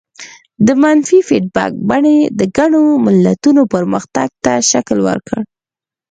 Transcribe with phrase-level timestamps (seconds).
[0.65, 5.39] د منفي فیډبک بڼې د ګڼو ملتونو پرمختګ ته شکل ورکړ.